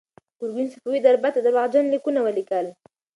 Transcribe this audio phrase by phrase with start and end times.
[0.37, 2.65] ګورګین صفوي دربار ته درواغجن لیکونه ولیکل.